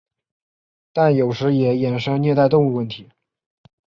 [0.93, 3.07] 但有时也衍生虐待动物问题。